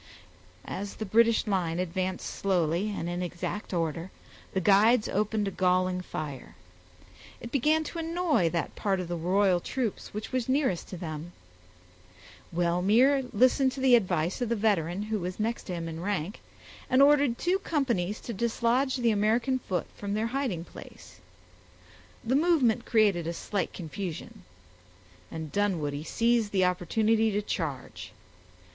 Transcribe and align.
As 0.65 0.95
the 0.95 1.05
British 1.05 1.45
line 1.45 1.77
advanced 1.77 2.25
slowly 2.25 2.89
and 2.89 3.07
in 3.07 3.21
exact 3.21 3.71
order, 3.71 4.09
the 4.51 4.59
guides 4.59 5.07
opened 5.07 5.47
a 5.47 5.51
galling 5.51 6.01
fire. 6.01 6.55
It 7.39 7.51
began 7.51 7.83
to 7.83 7.99
annoy 7.99 8.49
that 8.49 8.75
part 8.75 8.99
of 8.99 9.07
the 9.07 9.15
royal 9.15 9.59
troops 9.59 10.11
which 10.11 10.31
was 10.31 10.49
nearest 10.49 10.87
to 10.87 10.97
them. 10.97 11.33
Wellmere 12.51 13.25
listened 13.31 13.73
to 13.73 13.79
the 13.79 13.93
advice 13.93 14.41
of 14.41 14.49
the 14.49 14.55
veteran, 14.55 15.03
who 15.03 15.19
was 15.19 15.39
next 15.39 15.65
to 15.65 15.73
him 15.75 15.87
in 15.87 16.01
rank, 16.01 16.41
and 16.89 16.99
ordered 17.03 17.37
two 17.37 17.59
companies 17.59 18.19
to 18.21 18.33
dislodge 18.33 18.95
the 18.97 19.11
American 19.11 19.59
foot 19.59 19.85
from 19.95 20.15
their 20.15 20.25
hiding 20.33 20.63
place. 20.63 21.19
The 22.23 22.35
movement 22.35 22.85
created 22.87 23.27
a 23.27 23.33
slight 23.33 23.71
confusion; 23.71 24.41
and 25.29 25.51
Dunwoodie 25.51 26.05
seized 26.05 26.51
the 26.53 26.65
opportunity 26.65 27.29
to 27.33 27.43
charge. 27.43 28.13